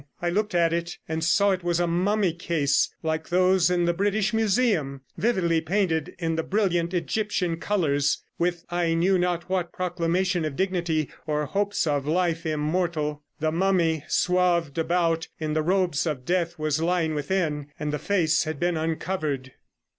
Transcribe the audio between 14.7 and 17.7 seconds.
about in the robes of death was lying within,